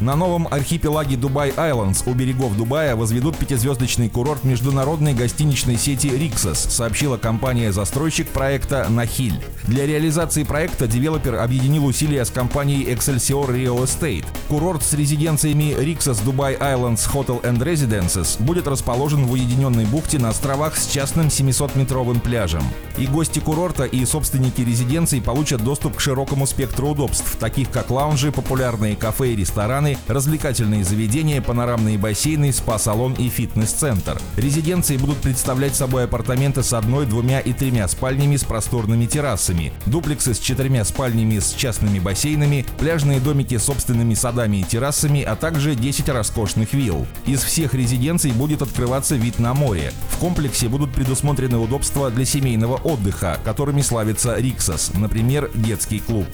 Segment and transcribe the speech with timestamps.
[0.00, 6.58] На новом архипелаге Дубай Айлендс у берегов Дубая возведут пятизвездочный курорт международной гостиничной сети Риксос,
[6.58, 9.40] сообщила компания-застройщик проекта Нахиль.
[9.66, 14.26] Для реализации проекта девелопер объединил усилия с компанией Excelsior Real Estate.
[14.48, 20.28] Курорт с резиденциями Rixos Dubai Islands Hotel and Residences будет расположен в уединенной бухте на
[20.28, 22.62] островах с частным 700-метровым пляжем.
[22.98, 28.30] И гости курорта и собственники резиденций получат доступ к широкому спектру удобств, таких как лаунжи,
[28.30, 34.20] популярные кафе и рестораны, рестораны, развлекательные заведения, панорамные бассейны, спа-салон и фитнес-центр.
[34.36, 40.34] Резиденции будут представлять собой апартаменты с одной, двумя и тремя спальнями с просторными террасами, дуплексы
[40.34, 45.74] с четырьмя спальнями с частными бассейнами, пляжные домики с собственными садами и террасами, а также
[45.74, 47.06] 10 роскошных вилл.
[47.26, 49.92] Из всех резиденций будет открываться вид на море.
[50.10, 56.26] В комплексе будут предусмотрены удобства для семейного отдыха, которыми славится Риксос, например, детский клуб.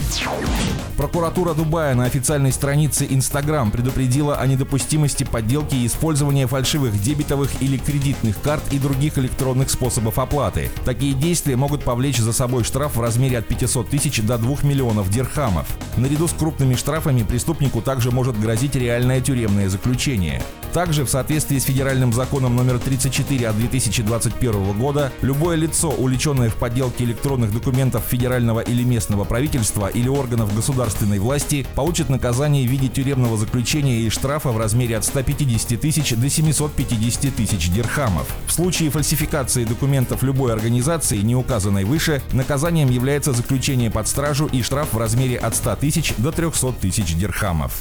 [0.97, 7.51] Прокуратура Дубая на официальной странице Instagram Инстаграм предупредила о недопустимости подделки и использования фальшивых дебетовых
[7.61, 10.71] или кредитных карт и других электронных способов оплаты.
[10.85, 15.11] Такие действия могут повлечь за собой штраф в размере от 500 тысяч до 2 миллионов
[15.11, 15.67] дирхамов.
[15.97, 20.41] Наряду с крупными штрафами преступнику также может грозить реальное тюремное заключение.
[20.73, 26.55] Также в соответствии с федеральным законом номер 34 от 2021 года любое лицо, увлеченное в
[26.55, 32.89] подделке электронных документов федерального или местного правительства или органов государственной власти, получит наказание в виде
[32.89, 38.27] тюремного заключения и штрафа в размере от 150 тысяч до 750 тысяч дирхамов.
[38.47, 44.63] В случае фальсификации документов любой организации, не указанной выше, наказанием является заключение под стражу и
[44.63, 47.73] штраф в размере от 100 тысяч до 300 тысяч дирхамов.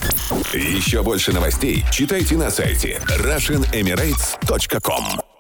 [0.54, 5.31] Еще больше новостей читайте на сайте RussianEmirates.com